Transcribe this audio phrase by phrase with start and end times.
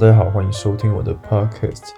[0.00, 1.90] 大家好，欢迎收听我的 Podcast。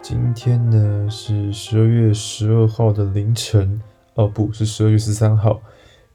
[0.00, 3.80] 今天呢是十二月十二号的凌晨，
[4.14, 5.60] 哦，不是十二月十三号，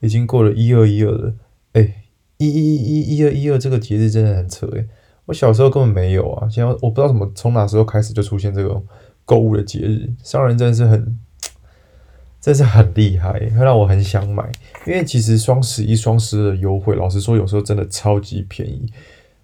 [0.00, 1.34] 已经过了一二一二了。
[1.74, 2.04] 哎，
[2.38, 4.86] 一一一一二一二这个节日真的很扯哎，
[5.26, 8.82] 我小时候根本没有啊，现在我不知道怎么从哪时候开始就出现这种
[9.26, 11.18] 购物的节日，商人真的是很。
[12.40, 14.50] 真是很厉害，会让我很想买。
[14.86, 18.90] 因为其实双十一、双十二的优惠，老实说，有时候真的超级便宜。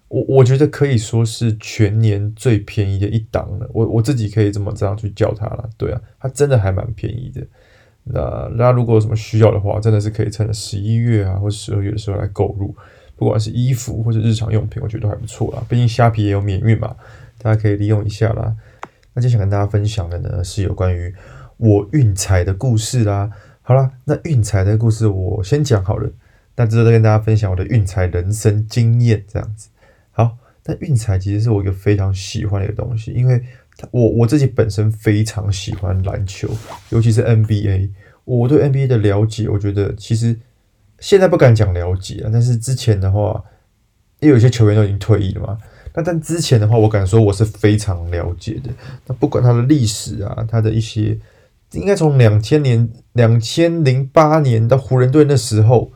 [0.08, 3.68] 我我觉得可以说是全年最便宜的一档了。
[3.72, 5.68] 我我自己可以这么这样去叫它了。
[5.76, 7.46] 对啊，它真的还蛮便宜的。
[8.04, 12.74] 那那如果有什么需要的话，真的是可以趁着十一月啊或十二月的时候来购入。
[13.16, 15.64] 不管是衣服或者日常用品，我觉得都还不错啦。
[15.68, 16.94] 毕竟虾皮也有免运嘛，
[17.38, 18.54] 大家可以利用一下啦。
[19.14, 21.14] 那接下来跟大家分享的呢，是有关于。
[21.58, 23.30] 我运彩的故事啦，
[23.62, 26.10] 好啦，那运彩的故事我先讲好了，
[26.54, 29.70] 那之后再跟大家分享我的运彩人生经验这样子。
[30.66, 33.40] 但，运彩其实是我一个非常喜欢的一个东西，因为
[33.90, 36.48] 我我自己本身非常喜欢篮球，
[36.90, 37.90] 尤其是 NBA。
[38.24, 40.36] 我对 NBA 的了解，我觉得其实
[40.98, 43.40] 现在不敢讲了解啊，但是之前的话，
[44.20, 45.58] 因为有些球员都已经退役了嘛。
[45.94, 48.70] 那但之前的话，我敢说我是非常了解的。
[49.06, 51.16] 那不管它的历史啊，它的一些。
[51.72, 55.90] 应该从两千年、两千零八年到湖人队那时候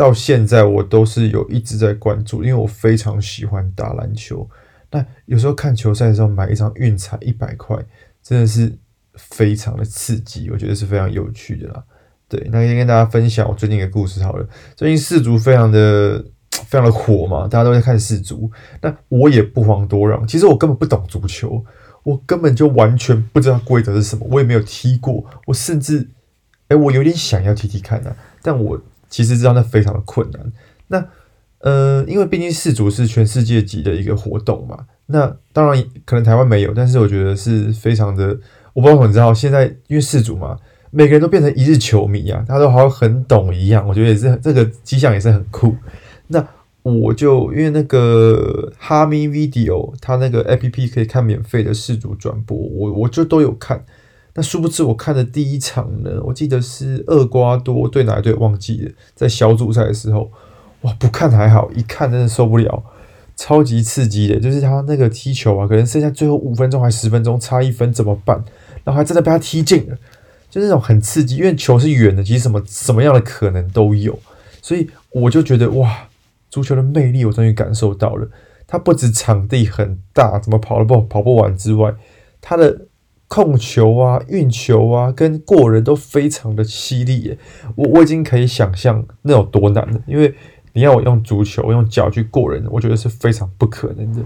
[0.00, 4.48] 到现在，我都是有一直在关注，因为我非常喜欢打篮球。
[4.90, 7.76] 那有时候看球赛的时候，买一张运彩一百块，
[8.22, 8.74] 真的是
[9.14, 11.84] 非常的刺激，我觉得是非常有趣的啦。
[12.30, 14.48] 对，那先跟大家分享我最近的故事好了。
[14.74, 18.50] 最近世足非常的非常的火嘛，大家都在看世足。
[18.80, 21.62] 那我也不遑多让，其实我根本不懂足球。
[22.02, 26.08] 我根本就完全不知道规则是什么，我也没有踢过，我甚至，
[26.68, 28.80] 哎，我有点想要踢踢看呢、但我
[29.10, 30.52] 其实知道那非常的困难。
[30.86, 31.04] 那，
[31.58, 38.38] 呃，因为毕竟世足是全世界级的一个活动嘛，那当然可能台湾没有，但是我觉得是非常的，
[38.72, 40.56] 我不知道你知道，现在因为世足嘛，
[40.90, 45.76] 每个人都变成一日球迷啊，大家都好像很懂一样，我觉得也是这个迹象也是很酷。
[46.28, 46.46] 那。
[46.82, 53.84] 我就因为那个哈咪 Video，它那个 APP 可以看免费的世足转播，我我就都有看。
[54.34, 60.30] 那殊不知我看的第一场呢，我记得是厄瓜多对哪一队忘记了，在小组赛的时候，
[60.82, 62.82] 哇，不看还好，一看真的受不了，
[63.36, 68.36] 超级刺激的，就是他那个踢球啊，可能剩下最后五分钟还十分钟，差一分怎么办？
[68.84, 69.96] 然后还真的被他踢进了，
[70.48, 74.18] 就那种很刺激，因为球是远的，其实什么什么样的可能都有，
[74.62, 76.06] 所以我就觉得哇。
[76.52, 78.28] 足球的魅力，我终于感受到了。
[78.66, 81.94] 它不止场地很大，怎么跑都不跑不完之外，
[82.40, 82.88] 它的
[83.30, 87.38] 控球啊、运球啊，跟过人都非常的犀利耶。
[87.76, 90.34] 我我已经可以想象那有多难了，因为
[90.72, 94.20] 你要我用足球用脚去过人，我觉得是非常不可能的。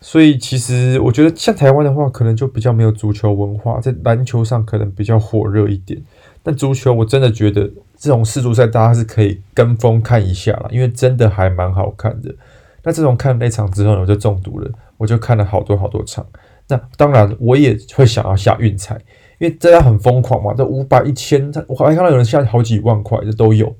[0.00, 6.00] 所以其实我觉得像台湾的话，可能就比较没有足球文化，在篮球上可能比较火热一点。
[6.42, 7.70] 但足球我真的觉得。
[7.96, 12.34] 这种世足赛大家是可以跟风看一下啦，因为真的还蛮好看的。
[12.82, 16.26] 那这种看那场之后呢，我就中毒了，我就看了好多好多场。
[16.68, 18.94] 那当然我也会想要下运彩，
[19.38, 23.76] 因为大家很疯狂嘛，这五百、一千，我还看到有人下好几万块的都有。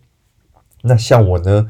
[0.83, 1.69] 那像我呢，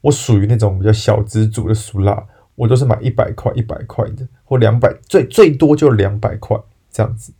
[0.00, 6.56] 我属于那种比较小资族的俗辣，我都是买一百块、一百块的，或两百，最最多就两百块
[6.90, 7.32] 这样子。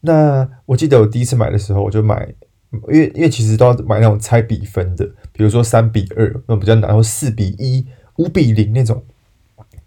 [0.00, 2.34] 那我记得我第一次买的时候，我就买。
[2.70, 5.02] 因为因为其实都要买那种猜比分的，
[5.32, 7.86] 比如说三比二那种比较难，或四比一、
[8.18, 9.02] 五比零那种，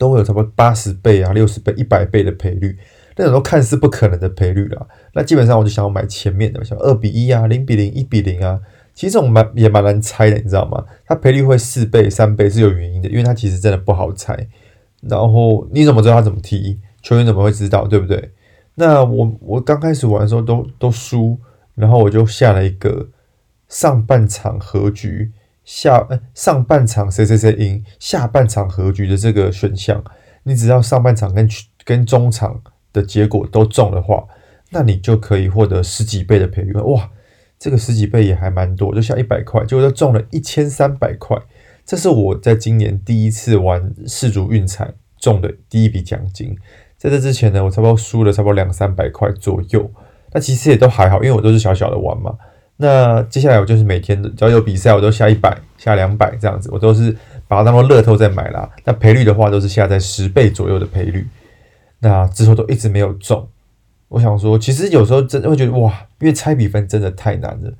[0.01, 2.75] 都会有差不多八十倍啊、六十倍、一百倍的赔率，
[3.15, 4.87] 那种都看似不可能的赔率啦。
[5.13, 8.59] 那基本上我就想要买前面的，像二比一啊、零比零、一比零啊。
[8.95, 10.83] 其实这种蛮也蛮难猜的，你知道吗？
[11.05, 14.35] 它赔率会四倍、三倍是有原因的，因为它其实真的不好猜。
[15.01, 16.79] 然后你怎么知道它怎么踢？
[17.03, 17.87] 球员怎么会知道？
[17.87, 18.31] 对不对？
[18.75, 21.39] 那我我刚开始玩的时候都都输。
[21.73, 23.09] 然后我就下了一个
[23.69, 25.31] 上半场和局
[25.63, 30.03] 下，上半场谁谁谁赢，下半场和局的这个选项。
[30.43, 31.47] 你只要上半场跟
[31.85, 32.61] 跟中场
[32.91, 34.25] 的结果都中的话，
[34.71, 36.73] 那你就可以获得十几倍的赔率。
[36.81, 37.09] 哇，
[37.59, 41.37] 这个十几倍也还蛮多，就下一百块，结果就中了一千三百块。
[41.85, 46.57] 这是我在今年第一次玩世足运彩中的第一笔奖金。
[46.97, 49.91] 在这之前呢，我差不多输了差不多两三百块左右。
[50.31, 52.35] 那其实也都还好，因为我都是小小的玩嘛。
[52.81, 57.15] 那接下来我就是每天只要有比赛，我都下一百、下两百这样子，我都是
[57.47, 58.67] 把它当做乐透在买啦。
[58.83, 61.27] 那赔率的话，都是下在十倍左右的赔率。
[61.99, 63.47] 那之后都一直没有中。
[64.07, 67.71] 我想说，其实有时候真的会觉得哇，因为猜比分真的太难了，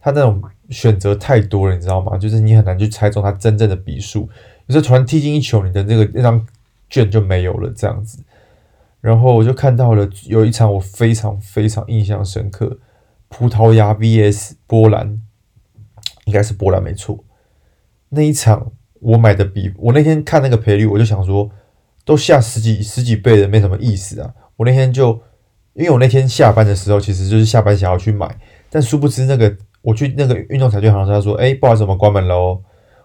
[0.00, 2.18] 它那种选择太多了，你知道吗？
[2.18, 4.28] 就是你很难去猜中它真正的比数。
[4.66, 6.44] 有时候突然踢进一球，你的那个那张
[6.90, 8.18] 卷就没有了这样子。
[9.00, 12.76] 然后我就看到了有一场我非常非常印象深刻，
[13.28, 15.20] 葡萄牙 VS 波兰，
[16.24, 17.24] 应该是波兰没错。
[18.10, 21.50] 那一场我买的比我那天看那个赔率，我就想说，
[22.04, 24.34] 都下十几十几倍的没什么意思啊。
[24.56, 25.20] 我那天就
[25.74, 28.38] 因为我那天下班的时候，其实就是下班想要去买，
[28.70, 32.60] 但殊不知那个我去那个运动彩券行，他说：“哎，不好意思，我们关门了哦，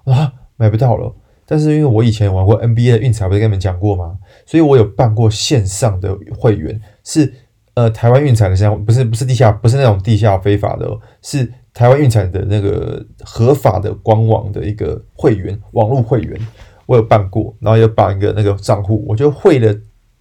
[0.05, 1.13] 啊，买不到了。”
[1.45, 4.17] 但是因为我以前玩过 NBA 的运彩，不是跟你们讲过吗？
[4.45, 7.31] 所以我有办过线上的会员，是
[7.75, 16.39] 呃台湾运彩的像不是不是地下，不是那种地下非法的哦，是台湾运彩的那个合法的官网的一个会员，网络会员，
[16.85, 19.75] 我有办过，然后有绑一个那个账户，我就汇了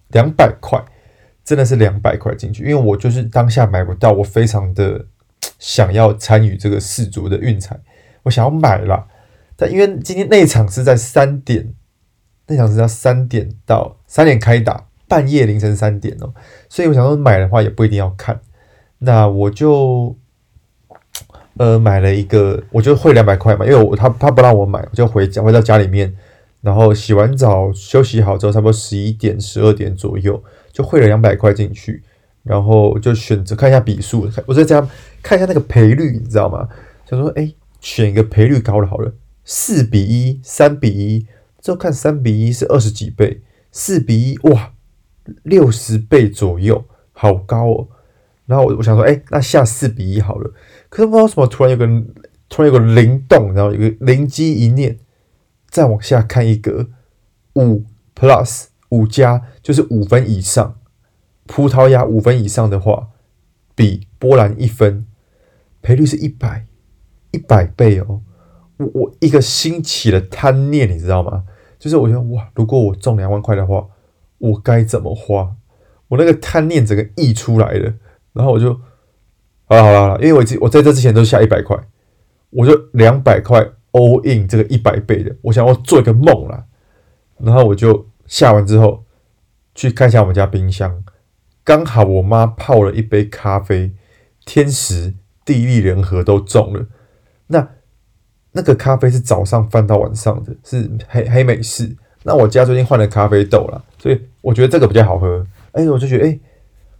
[0.09, 0.83] 两百块，
[1.43, 5.05] 真的是两百块进去，因为我就是当下买不到，我非常的
[5.59, 7.79] 想要参与这个世足的运彩，
[8.23, 9.07] 我想要买了。
[9.55, 11.75] 但因为今天那一场是在三点，
[12.47, 16.33] 那场是在三点到三点开打，半夜凌晨三点哦，
[16.67, 18.39] 所以我想说买的话也不一定要看，
[18.97, 20.15] 那我就
[21.57, 26.11] 呃买了一个，我就汇两百块嘛，因为我他他不让我买，我就回家回到家里面，
[26.61, 32.01] 然后洗完澡休息好之后，差不多十一点十二点左右就汇了两百块进去，
[32.41, 34.81] 然后就选择看一下笔数，我在家
[35.21, 36.67] 看一下那个赔率，你知道吗？
[37.07, 39.13] 想说哎，选一个赔率高的好了。
[39.45, 41.27] 四比一，三比一，
[41.61, 44.72] 就看三比一是二十几倍，四比一哇，
[45.43, 47.87] 六十倍左右，好高哦。
[48.45, 50.51] 然后我我想说，哎，那下四比一好了。
[50.89, 51.87] 可是不知道为什么，突然有个
[52.49, 54.99] 突然有个灵动，然后有个灵机一念，
[55.69, 56.89] 再往下看一格，
[57.55, 57.83] 五
[58.15, 60.77] plus 五加就是五分以上，
[61.47, 63.09] 葡萄牙五分以上的话，
[63.73, 65.05] 比波兰一分，
[65.81, 66.67] 赔率是一百，
[67.31, 68.21] 一百倍哦。
[68.77, 71.45] 我我一个兴起的贪念，你知道吗？
[71.79, 73.87] 就是我觉得哇，如果我中两万块的话，
[74.43, 75.55] 我该怎么花？
[76.09, 77.93] 我那个贪念整个溢出来了，
[78.33, 78.73] 然后我就
[79.65, 81.77] 好了好了好了，因为我我在这之前都下一百块，
[82.49, 86.65] 我就两百块 all in 这个一百倍的，我想要做一个梦啦。
[87.39, 89.05] 然后我就下完之后
[89.73, 91.03] 去看一下我们家冰箱，
[91.63, 93.93] 刚好我妈泡了一杯咖啡，
[94.45, 95.13] 天时
[95.45, 96.87] 地利人和都中了，
[97.47, 97.69] 那。
[98.55, 101.97] 那个咖啡是早上翻到晚上的，是黑黑美式。
[102.21, 105.43] 那我家最近换了咖啡豆了，所以我觉得这个比较好喝。
[105.71, 106.39] 哎，我就觉得哎，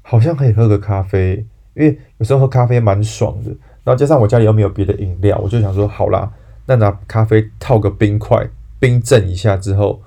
[0.02, 1.46] 好像可以喝个咖啡，
[1.76, 3.52] 因为有时候喝咖啡蛮爽的。
[3.84, 6.32] 然后加上我家里又没有别的饮料，我就想说好啦，
[6.66, 8.50] 那拿咖啡套个冰块，
[8.80, 10.02] 冰镇一下之后，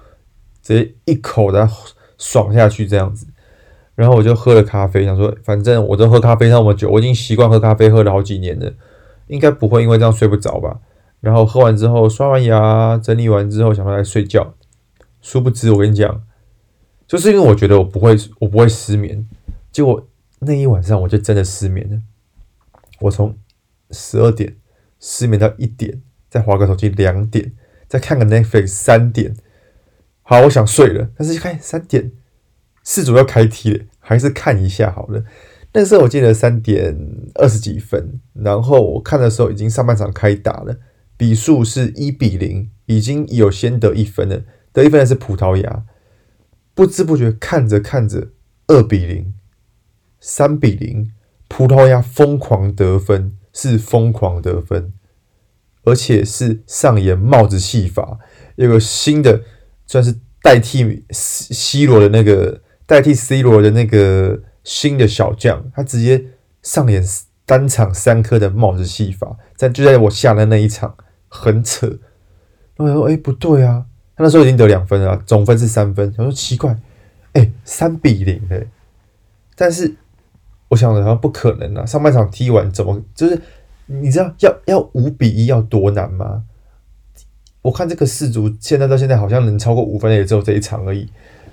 [0.62, 1.69] 直接一口的
[2.19, 3.27] 爽下去这样子。
[3.94, 8.73] 然后我就喝了咖啡，想说反正我都喝咖啡那么久，我已经习惯喝咖啡喝了好几年了，
[9.27, 10.79] 应该不会因为这样睡不着吧。
[11.21, 14.55] 然后喝完之后，刷完牙，整理完之后，想回来睡觉。
[15.21, 16.23] 殊不知，我跟你讲，
[17.06, 19.26] 就是因为我觉得我不会，我不会失眠。
[19.70, 20.08] 结果
[20.41, 22.00] 那一晚上，我就真的失眠了。
[23.00, 23.37] 我从
[23.91, 24.56] 十二点
[24.99, 27.53] 失眠到一点，再划个手机两点，
[27.87, 29.37] 再看个 Netflix 三点。
[30.23, 32.12] 好，我想睡了，但是一看三点，
[32.83, 35.25] 四组要开踢了，还是看一下好了。
[35.73, 36.97] 那时候我记得三点
[37.35, 40.78] 二十几分，然后我看的时候已经上半场开打了。
[41.19, 44.42] 比数是一比零，已经有先得一分了。
[44.73, 45.85] 得一分的是葡萄牙，
[46.76, 48.28] 不知不觉看着看着，
[48.68, 49.33] 二比零、
[50.21, 51.11] 三比零，
[51.49, 54.92] 葡萄牙疯狂得分，是疯狂得分，
[55.83, 58.18] 而且是上演帽子戏法，
[58.54, 59.42] 有个新的
[59.87, 66.26] 算是代替 C 罗的那个代替 C 罗的那个新的小将，他直接
[66.62, 67.02] 上演
[67.45, 70.95] 单场三颗的帽子戏法，在就在我下的那一场。
[71.28, 71.99] 很扯，
[72.76, 76.76] 然后我说：“哎、不对啊，他那时候已经得两分了，总分是三分。”我说：“奇怪，
[77.35, 78.66] 哎、三比零哎！”
[79.54, 79.94] 但是
[80.68, 81.87] 我想着，好像不可能啊！
[81.87, 83.40] 上半场踢完，怎么就是
[83.87, 86.44] 你知道要要五比一要多难吗？
[87.62, 91.08] 我看这个世足现在到现在好像能超过五分的也只有这一场而已。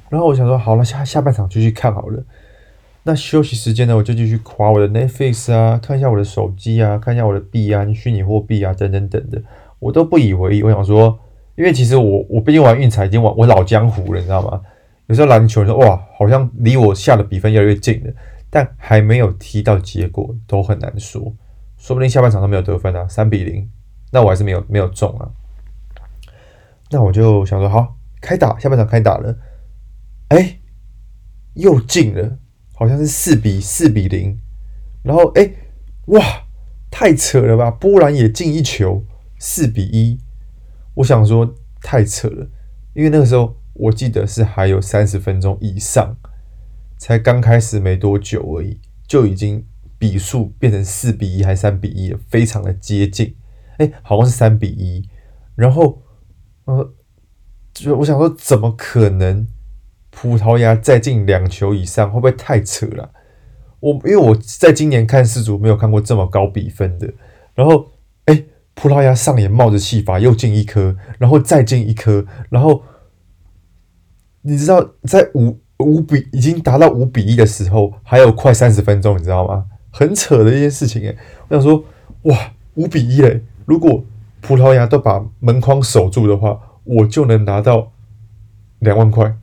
[0.10, 2.24] 然后我想说，好了，下下半场继续看好了。
[3.04, 9.42] 那休息时间呢，我就继续夸我的 Netflix 啊，看一下我的手机啊，看一下我的币安、虚拟货币啊，等等等的。
[9.80, 11.20] 我都不以为意，我想说，
[11.56, 14.62] 因为其实我我毕竟玩运彩已经玩我老江湖了，你知道吗？
[15.08, 18.14] 有时候篮球说哇，好像离我下的比分越来越近了，
[18.50, 21.22] 但还没有踢到结果，都很难说，
[21.78, 23.70] 说不定下半场都没有得分啊，三比零，
[24.12, 25.30] 那我还是没有没有中啊。
[26.90, 29.38] 那我就想说，好，开打，下半场开打了，
[30.30, 30.60] 哎，
[31.54, 32.40] 又进了，
[32.74, 34.40] 好像是四比四比零，
[35.04, 35.52] 然后哎，
[36.08, 36.22] 哇，
[36.90, 39.04] 太扯了吧，波兰也进一球。
[39.46, 40.18] 四比一，
[40.96, 42.48] 我想说太扯了，
[42.94, 46.16] 因为那个时候我记得是还有三十分钟以上，
[46.98, 49.66] 才刚开始没多久而已，就已经
[49.98, 53.36] 比数变成四比一还是三比一了，非常的接近。
[53.78, 55.08] 哎，好像是三比一。
[55.56, 56.02] 然后，
[56.66, 56.94] 呃，
[57.74, 59.48] 就我想说，怎么可能？
[60.16, 63.12] 葡萄牙再进两球以上，会不会太扯了？
[63.80, 67.12] 我因为我在今年看世足没有看过这么高比分的。
[67.56, 67.92] 然后，
[68.76, 72.84] 葡萄牙上演帽子戏法，又进一颗，然后再进一颗，然后
[74.42, 79.66] 你知道，在五五比已经达到五比一的时候，还有快三十分钟，你知道吗？
[79.92, 81.16] 很扯的一件事情哎。
[81.48, 81.86] 我想说，
[82.24, 83.42] 哇，五比一嘞！
[83.66, 84.04] 如果
[84.42, 87.92] 葡萄牙都把门框守住的话，我就能拿到
[88.80, 89.36] 两万块。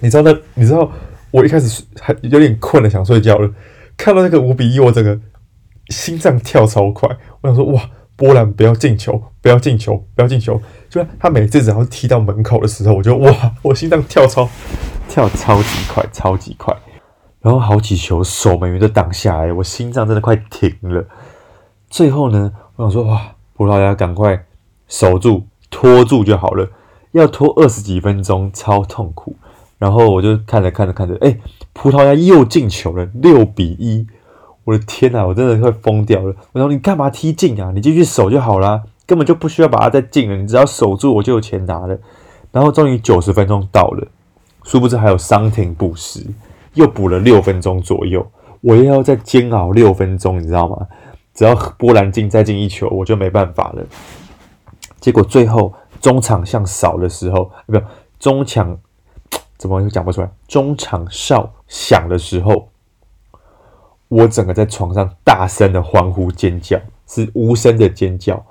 [0.00, 0.38] 你知道那？
[0.54, 0.90] 你知道
[1.30, 3.52] 我一开始还有点困了，想睡觉了。
[3.96, 5.20] 看到那个五比一，我整个
[5.88, 7.08] 心脏跳超快。
[7.40, 10.60] 我想说，哇，波兰不要进球，不要进球，不要进球！
[10.90, 13.32] 就他每次只要踢到门口的时候，我就哇，
[13.64, 14.46] 我心脏跳超
[15.08, 16.76] 跳超级快，超级快。
[17.40, 21.02] 然后好几球守门员都挡下来，我心脏真的快停了。
[21.88, 24.44] 最后呢，我想说，哇，葡萄牙赶快
[24.86, 26.68] 守住，拖住就好了。
[27.12, 29.34] 要拖二十几分钟，超痛苦。
[29.78, 31.38] 然后我就看着看着看着，哎，
[31.72, 34.06] 葡萄牙又进球了，六比一！
[34.70, 36.32] 我的天呐，我真的快疯掉了！
[36.52, 37.72] 我说你干嘛踢进啊？
[37.74, 41.98] 你继续守就好啦，根本就不需要把它再进了，你只要守住，我就有钱拿了。
[42.52, 44.06] 然后终于九十分钟到了，
[44.62, 46.24] 殊不知还有伤停补时，
[46.74, 48.24] 又补了六分钟左右，
[48.60, 50.86] 我又要再煎熬六分钟，你知道吗？
[51.34, 53.84] 只要波兰进再进一球，我就没办法了。
[55.00, 57.76] 结果最后中场像少的时候，不，
[58.20, 58.78] 中场。
[59.58, 60.30] 怎么又讲不出来？
[60.48, 62.69] 中场哨响的时候，
[64.10, 68.44] 我整个在床上大声的欢呼尖叫，是无声的尖叫。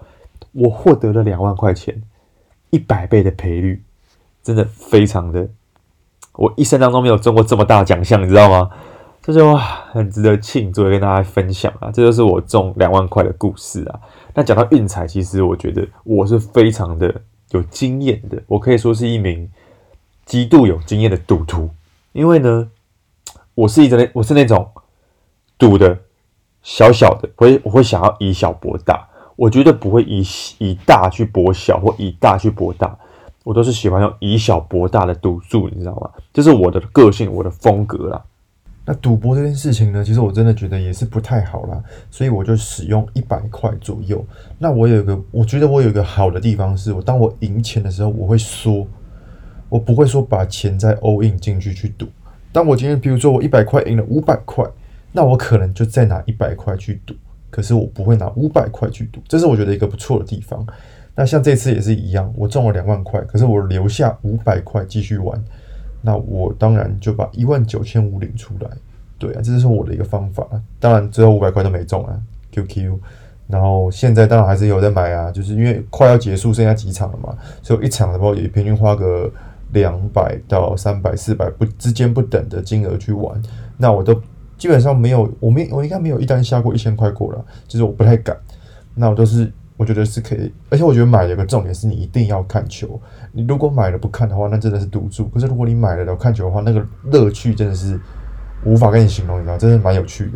[0.53, 2.01] 我获得了两万块钱，
[2.71, 3.83] 一百倍的赔率，
[4.41, 5.47] 真的非常的，
[6.33, 8.71] 我一生当中没有中过这么大奖项，你知道吗？
[9.21, 11.91] 这就，很值得庆祝，跟大家分享啊！
[11.91, 13.99] 这就是我中两万块的故事啊。
[14.33, 17.13] 那讲到运彩，其实我觉得我是非常的
[17.51, 19.49] 有经验的，我可以说是一名。
[20.25, 21.71] 极度有经验的赌徒，
[22.11, 22.69] 因为呢，
[23.55, 24.69] 我是一个我是那种
[25.59, 25.95] 赌的
[26.63, 30.23] 小小的，会我会想要以小博大，我绝对不会以
[30.57, 32.97] 以大去博小或以大去博大，
[33.43, 36.09] 我都是喜欢用以小博大的赌注，你知道吗？
[36.33, 38.25] 这是我的个性，我的风格啦。
[38.85, 44.25] 那赌博这件事情呢，其实我真的觉得也是不太好啦，所以我就使用一百块左右。
[44.57, 48.87] 那我有一个，我觉得我有一个好的地方是，我当我赢钱的时候，我会说。
[49.71, 52.07] 我不会说把钱再 all in 进去去赌。
[52.51, 54.65] 当我今天，比如说我一百块赢了五百块，
[55.11, 57.13] 那我可能就再拿一百块去赌。
[57.51, 60.63] 可是我不会拿五百块去赌，这是我觉得一个不错的地方。
[61.15, 65.43] 那像这次也是一样，我中了两万块，可是我留下五百块继续玩。
[66.01, 68.69] 那我当然就把一万九千五领出来。
[69.17, 70.47] 对啊，这就是我的一个方法。
[70.79, 72.15] 当然最后五百块都没中啊
[72.51, 72.95] ，QQ。
[73.47, 79.31] 然后现在当然还是有在买啊，就是因为快要结束，剩下几场了嘛，所以一场的话也平均花个。
[79.71, 83.39] 两百到三百、四百不之间不等的金额去玩，
[83.77, 84.19] 那我都
[84.59, 88.37] 基本上没有，我没我应该没有一单下过一千块过了，就是我不太敢。
[88.93, 93.01] 那我都是我觉得是可以，而且我觉得买有个重点是你一定要看球，
[93.31, 95.27] 你如果买了不看的话，那真的是赌注。
[95.29, 97.99] 可是如果你买了要看球的话，那个乐趣真的是
[98.65, 100.31] 无法跟你形容，你知道，真的蛮有趣的。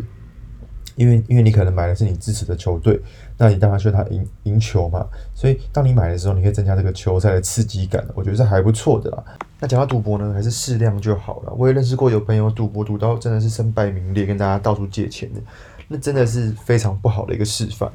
[0.96, 3.00] 因为因为你可能买的是你支持的球队，
[3.36, 5.04] 那你当然需要他赢赢球嘛，
[5.34, 9.24] 所以当你买的时候，你可以增加这个球赛的刺激感，我觉得是还不错的啦。
[9.64, 11.52] 那讲到赌博呢，还是适量就好了。
[11.56, 15.40] 我也认识过有朋友赌博赌到真的是身败名裂，跟大家到处借钱的，
[15.88, 17.90] 那真的是非常不好的一个示范。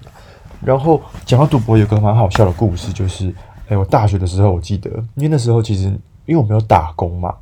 [0.66, 3.32] 然后讲到赌博，有个蛮好笑的故事，就是
[3.68, 5.84] 哎，我大学的时候，我记得，因为那时候其实
[6.26, 7.36] 因为我没有打工嘛，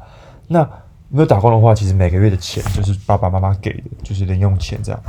[0.45, 0.61] 那
[1.07, 5.01] 没有打工的话，其实每个月的钱就是爸爸妈妈给的，就是零用钱这样。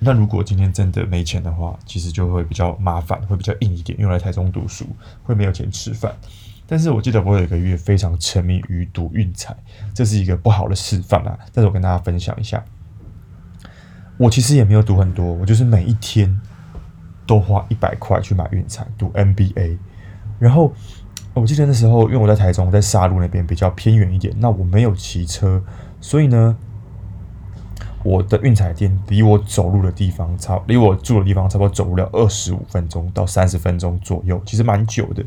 [0.00, 3.96] 那如果今天真的没钱的话，其实就会比较麻烦，会比较硬一点。
[4.00, 4.84] 用来台中读书
[5.22, 6.12] 会没有钱吃饭。
[6.66, 9.54] 但是我记得我有一个月非常沉迷于赌运彩，
[9.94, 11.38] 这是一个不好的示范啊。
[11.52, 12.64] 但是我跟大家分享一下，
[14.16, 16.40] 我其实也没有赌很多，我就是每一天
[17.26, 19.78] 都花一百块去买运彩赌 NBA。
[20.38, 20.72] 然后
[21.34, 25.62] 我记得那时候，因为我在台中，在沙鹿那边比较偏远一点，那我没有骑车，
[26.00, 26.56] 所以呢。
[28.04, 35.24] 我的运彩店离我走路的地方差，离我住的地方差不多走路要二十五分钟到三十分钟左右，其实蛮久的。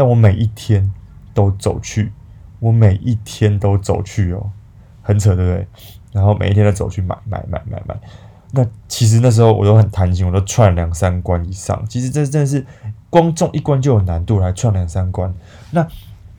[0.00, 0.90] 但我每一天
[1.34, 2.10] 都走去，
[2.58, 4.50] 我每一天都走去哦，
[5.02, 5.68] 很扯，对不对？
[6.10, 7.94] 然后每一天都走去买买买买买。
[8.52, 11.84] 那其实那时候我都很贪心，我都串两三关以上。
[11.86, 12.64] 其实这真的是
[13.10, 15.34] 光中一关就有难度，来串两三关。
[15.70, 15.86] 那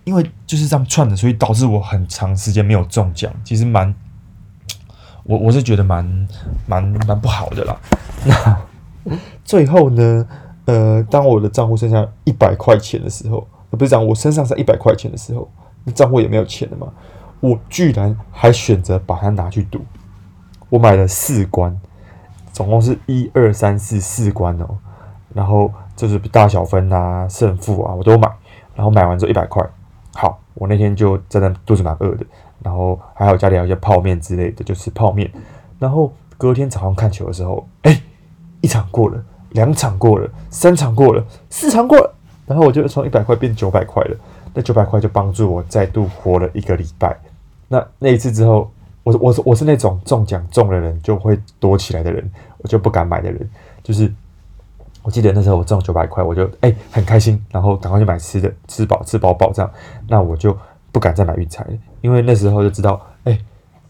[0.06, 3.94] 因为就是这样串的，所以导致我很长时间没有中奖，其实蛮，
[5.22, 6.28] 我我是觉得蛮
[6.66, 7.78] 蛮蛮不好的啦。
[8.26, 9.16] 那
[9.46, 10.28] 最后呢，
[10.66, 13.48] 呃，当我的账户剩下一百块钱的时候，
[13.78, 15.50] 不是讲我身上才一百块钱的时候，
[15.84, 16.88] 那账户也没有钱了嘛，
[17.40, 19.80] 我居然还选择把它拿去赌。
[20.70, 21.80] 我买了四关，
[22.54, 24.78] 总共是一二三四四关哦，
[25.34, 28.30] 然后就是大小分啊、胜负啊，我都买。
[28.74, 29.62] 然后买完之后一百块，
[30.14, 32.26] 好，我那天就真的肚子蛮饿的，
[32.64, 35.30] 然后还好家里还有一些泡面之类的，就吃泡面。
[35.78, 38.02] 然后隔天早上看球的时候，哎，
[38.62, 42.14] 一场过了，两场过了，三场过了，四场过了，
[42.46, 44.18] 然后我就从一百块变九百块了。
[44.54, 47.18] 那九百块就帮助我再度活了一个礼拜。
[47.68, 48.72] 那那一次之后。
[49.04, 52.24] 我我是我是那种中奖中的人就会躲起来的人，
[52.60, 53.50] 我就不敢买的人。
[53.82, 54.14] 就是
[55.02, 59.72] 我记得那时候我中九百块，我就哎、很开心，然后赶快去买吃的，吃饱吃饱饱这样。
[60.08, 60.56] 那我就
[60.92, 61.72] 不敢再买运彩了，
[62.02, 63.36] 因为那时候就知道哎、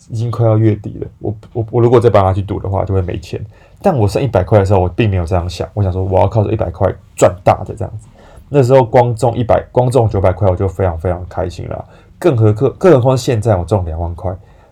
[0.08, 3.46] 已经快要月底了，我我我如果再帮他去赌的话就会没钱。
[3.82, 8.08] 但我剩一百块的时候，我并没有这样想，我想说我要靠着一百块赚大的这样子。
[8.54, 11.86] 那时候光中一百，光中九百块，我就非常非常开心了。
[12.20, 14.32] 更何况更何况现在我中两万块。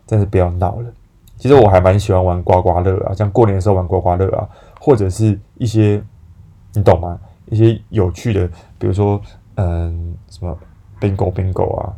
[0.10, 0.92] 真是不要闹了。
[1.38, 4.50] 其实我还蛮喜欢玩刮刮乐啊，像过年的时候玩刮刮乐啊，
[4.82, 6.02] 或者是一些
[6.74, 7.20] 你懂吗？
[7.46, 8.48] 一些有趣的，
[8.80, 9.22] 比如说
[9.54, 10.58] 嗯，什么
[11.00, 11.94] bingo bingo 啊，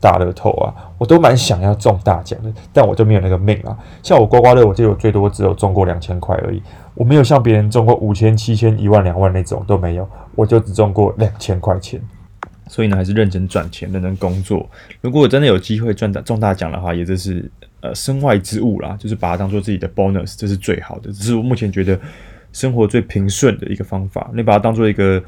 [0.00, 3.76] 大乐透啊，我都蛮想要中大奖的，但我就没有那个命啊。
[4.02, 6.62] 像我刮刮乐，我记得我最多只有中过两千块而已，
[6.94, 12.00] 我没有像别人中过五千、七千、一万、两万那种都没有，我就只中过两千块钱。
[12.68, 14.68] 所以呢，还是认真赚钱，认真工作。
[15.00, 17.48] 如果我真的有机会赚大中大奖的话，也就是
[17.80, 21.12] 呃身外之物啦，就是把它当做自己的 bonus，这是最好的。
[21.12, 21.96] 只是我目前觉得
[22.52, 24.28] 生活最平顺的一个方法。
[24.34, 25.22] 你把它当做一个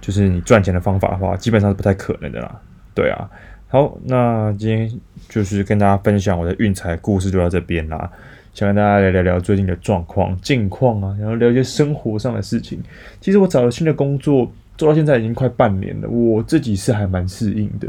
[0.00, 2.60] 就是你赚钱的方法的话，基本上是不太可能的啦。
[2.94, 3.28] 对啊，
[3.72, 8.12] 好，那今天就是跟大家分享我的运财故事就到这边啦。
[8.52, 12.78] 想跟大家来聊聊最近的状况、近况啊，然后聊一些生活上的事情。
[13.18, 14.52] 其实我找了新的工作。
[14.76, 17.88] 做到现在已经快半年了，我自己是还蛮适应的，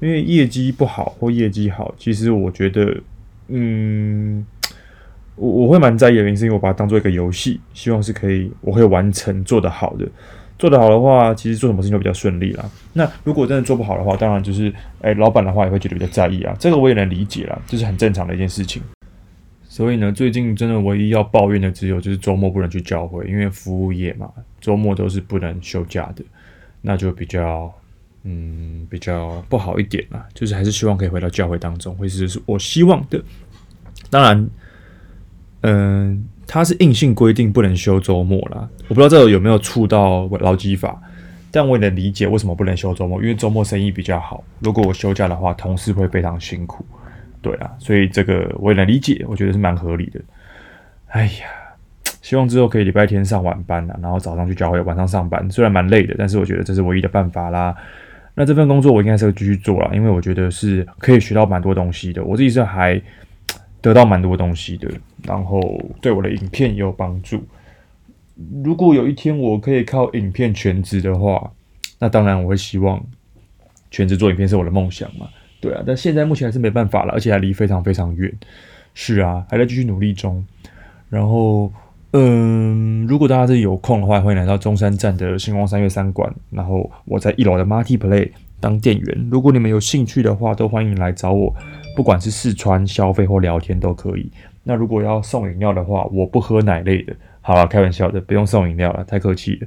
[0.00, 2.94] 因为业绩不好或业绩好，其实我觉得，
[3.48, 4.44] 嗯，
[5.36, 10.06] 我我会蛮在意的原因，是因为我把它当做一个游戏，希望是可以我会完成做得好的，
[10.62, 12.64] 做得好的话，其实做什么事情都比较顺利啦。
[12.92, 14.68] 那如果真的做不好的话，当然就是，
[15.00, 18.80] 哎、欸，老板的话也会觉得比较在意啊，这个我也能理解啦，这是很正常的一件事情。
[19.64, 26.22] 所以呢，最近真的唯一要抱怨的只有就是周末不能去教会，因为服务业嘛，周末都是不能休假的，
[26.80, 27.68] 那就比较
[28.22, 30.24] 嗯比较不好一点啦。
[30.32, 33.20] 就是还是希望可以回到教会当中，会是我希望的。
[34.10, 34.48] 当然，
[35.62, 38.68] 嗯、它是硬性规定不能休周末啦。
[38.88, 41.00] 我不知道这个有没有触到劳基法，
[41.50, 44.44] 但我也能理解为什么不能休周末，因为周末生意比较好。
[44.60, 46.84] 如果我休假的话，同事会非常辛苦。
[47.40, 50.20] 对啊，所以这个我也能理解，我觉得是蛮合理的。
[51.08, 51.46] 哎呀，
[52.22, 55.50] 希望之后可以礼拜天上晚班啊，然后早上去教会，晚上上班。
[55.50, 57.74] 虽然蛮累的，但是我觉得这是唯一的办法啦。
[58.34, 62.24] 那这份工作我应该是会继续做啦，因为我觉得是可以学到蛮多东西的。
[62.24, 63.00] 我自己是还
[63.80, 64.88] 得到蛮多东西的，
[65.24, 65.60] 然后
[66.00, 67.42] 对我的影片也有帮助。
[68.64, 71.52] 如果有一天我可以靠影片全职的话，
[71.98, 73.00] 那当然我会希望
[73.90, 75.28] 全职做影片是我的梦想嘛。
[75.60, 78.32] 对啊，但现在目前还是没办法了，而且还离非常非常远。
[78.94, 80.44] 是啊，还在继续努力中。
[81.08, 81.72] 然后，
[82.12, 86.34] 嗯，如果大家是有空的话，欢迎来到中山站的星光三月三馆。
[86.50, 89.28] 然后我在一楼的 Multi Play 当店员。
[89.30, 91.54] 如果你们有兴趣的话，都欢迎来找我，
[91.94, 94.30] 不管是试穿、消费或聊天都可以。
[94.62, 97.14] 那如果要送饮料的话，我不喝奶类的。
[97.40, 99.66] 好了，开玩笑的，不用送饮料了，太客气了。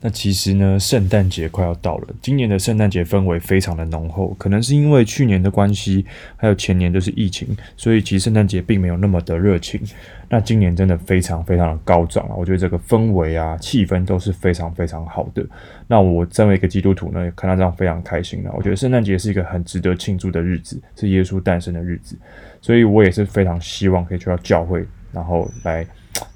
[0.00, 2.08] 那其实呢，圣诞节快要到了。
[2.20, 6.04] 今年的圣诞节氛围非常的浓厚，可能是因为去年的关系，
[6.36, 9.80] 还有前年都是疫情，所以其实圣诞节并没有那么的热情。
[10.28, 12.34] 那今年真的非常非常的高涨啊！
[12.36, 15.44] 我觉得这个氛围啊、气氛都是非常非常好的。
[15.86, 18.52] 那我身为一个基督徒呢，也看到这样非常开心了。
[18.56, 22.16] 我觉得圣诞节是一个很值得庆祝的日子，是耶稣诞生的日子，
[22.60, 25.86] 所以我也是非常希望可以去到教会，然后来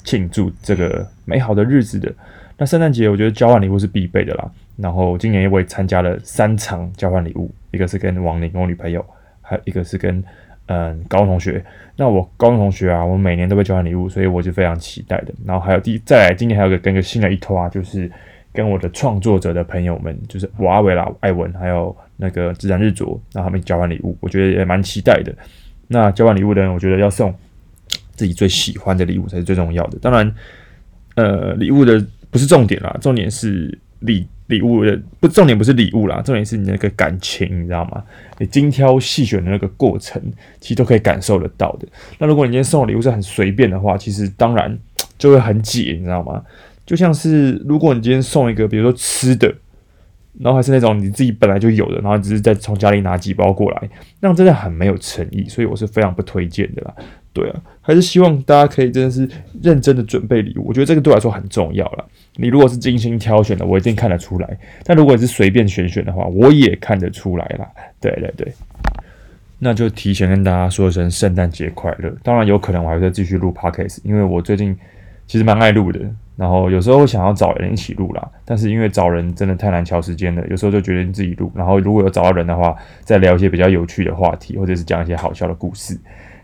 [0.03, 2.13] 庆祝这个美好的日子的。
[2.61, 4.51] 那圣诞节我觉得交换礼物是必备的啦。
[4.77, 9.03] 然后今年我也参加了三场交换礼物，一个是跟王宁，我女朋友，
[9.41, 10.23] 还有一个是跟
[10.67, 11.65] 嗯高中同学。
[11.97, 15.33] 那我高中同学啊，我每年都会交换礼物，所以我就非常期待的。
[15.47, 18.13] 然后还有第再来，今年还有个跟个新的一托啊，就是
[18.53, 25.35] 跟我的创作者的朋友们，就是我阿伟啦、艾文，还有那个自然日卓，让他们交换礼物，我觉得也蛮期待的。
[25.89, 27.35] 那交换礼物的人，我觉得要送
[28.13, 29.99] 自己最喜欢的礼物才是最重要的。
[29.99, 30.35] 当然，
[31.15, 32.05] 呃，礼物的。
[32.31, 38.03] 不是重点啦，重点是礼礼物的不，重点不是礼物啦，重点是你那个感情，你知道吗？
[38.39, 40.23] 你精挑细选的那个过程，
[40.61, 41.87] 其实都可以感受得到的。
[42.19, 44.79] 那如果你今天送的礼物是很随便的话，其实当然
[45.19, 46.43] 就会很解，你知道吗？
[46.87, 49.55] 就像是如果你今天送一个，比如说吃的。
[50.39, 53.91] 然后还是那种你自己本来就有的，然后只是再从家里拿几包过来，
[54.21, 56.95] 那样真的很没有诚意，所以我是非常不推荐的啦。
[57.33, 59.29] 对啊，还是希望大家可以真的是
[59.63, 62.05] 认真的准备礼物，我觉得这个对我来说很重要啦。
[62.35, 64.49] 你如果是精心挑选的，我一定看得出来；
[64.85, 67.69] 但如果你是随便选选的话，我也看得出来啦。
[68.01, 68.53] 对对对，
[69.61, 72.13] 那就提前跟大家说一声圣诞节快乐。
[72.25, 74.77] 当然有可能我还会再继续录 Podcast，因为我最近
[75.29, 76.01] 其实蛮爱录的。
[76.41, 81.53] 然后有时候会想要找人一起录啦，但是因为找人真的太难敲时间了，有时候就决定自己录。
[81.55, 86.01] 然后如果有找到人的话，再聊一些比较有趣的话题，或者是讲一些好笑的故事。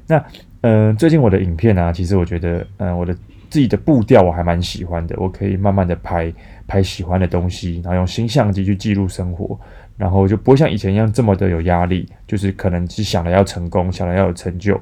[0.06, 0.22] 那
[0.60, 3.14] 嗯、最近我的影片啊，其实我觉得嗯、我的
[3.48, 6.30] 自己的步调我还蛮喜欢的，我可以慢慢的拍
[6.66, 9.58] 拍喜欢的东西，然后用新相机去记录生活，
[9.96, 14.78] 然后就不会像以前一样这么的有压力，就是可能是想着要成功，想着要有成就。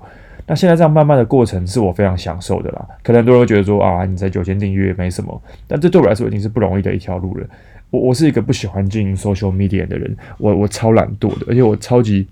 [0.46, 2.86] 那现在这样慢慢的过程是我非常享受的啦。
[3.02, 7.46] 可能很多人会觉得说啊，你在九千订阅没什么，但这对我来说已经是不容易的一条路了。
[7.90, 12.26] 我我是一个不喜欢经营 social media 的人，我我超懒惰的，而且我超级，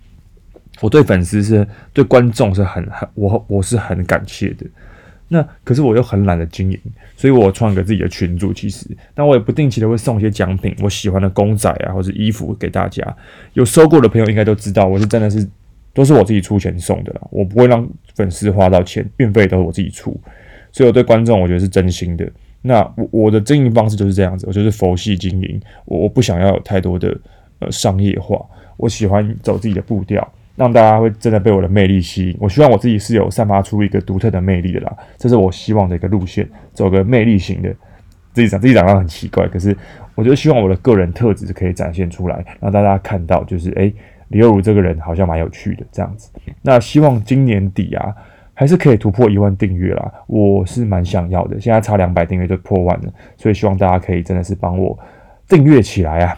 [0.80, 4.66] 我对粉丝是对观众是很很我我是很感谢的。
[5.28, 6.78] 那可是我又很懒得经营，
[7.16, 13.02] 所以我创个自己的群组，其实，那我也不定期的会送一些奖品，我喜欢的公仔啊或者衣服给大家。
[13.54, 15.48] 有收过的朋友应该都知道，我是真的是。
[15.94, 20.18] 都是我自己出钱送的啦，我不会让粉丝花到钱，运费都是我自己出，
[20.70, 22.26] 所以我对观众我觉得是真心的。
[22.62, 27.14] 那我我的经营方式就是这样子，我就是佛系经营，我我不想要有太多的
[27.58, 28.40] 呃商业化，
[28.76, 30.26] 我喜欢走自己的步调，
[30.56, 32.36] 让大家会真的被我的魅力吸引。
[32.38, 37.74] 我希望我自己是有散发出一个独特的魅力的啦，这是我希望的一个路线，走个魅力型的。
[38.32, 39.76] 自己讲自己讲到很奇怪，可是
[40.14, 43.92] 我就希望我的个人特质可以展现出来，让大家看到就是诶。
[44.32, 46.30] 李若儒这个人好像蛮有趣的，这样子。
[46.62, 48.12] 那希望今年底啊，
[48.54, 50.12] 还是可以突破一万订阅啦。
[50.26, 54.98] 我是蛮想要的，现在差两百订阅就破万了，所以希望大家可以真的是帮我
[55.46, 56.36] 订阅起来啊。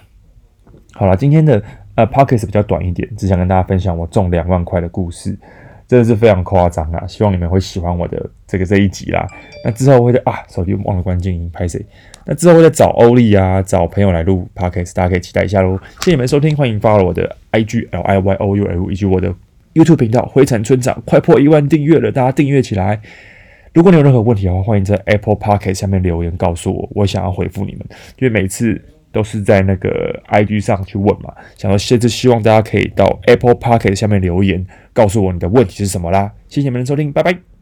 [0.92, 1.62] 好了，今天的
[1.94, 5.38] 呃 Podcast 比较短一点，只想跟大家分享我中两万块的故事。
[5.86, 7.06] 真的是非常夸张啊！
[7.06, 9.26] 希望你们会喜欢我的这个这一集啦。
[9.64, 11.84] 那之后我会在啊，手机忘了关静音，拍谁？
[12.24, 15.78] 那之后会再找欧丽啊，找朋友来录 podcast，大家可以期待一下喽。
[16.00, 19.34] 谢谢你们收听，欢迎 follow 我的 IG L I Y O U L 以及我的
[19.74, 23.00] YouTube 频道灰尘村长，快破一万订阅了，大家订阅起来。
[23.74, 27.80] 如果你有任何问题的话，欢迎在 Apple Podcast 下面留言告诉我，我想要回复你们，
[28.18, 28.80] 因为每次。
[29.14, 36.32] 都是在那个 IG 上去问嘛，想要现在希望大家可以到 Apple pocket 下面留言，告诉我你的问题是什么啦。
[36.48, 37.53] 谢谢你们的收听，拜拜。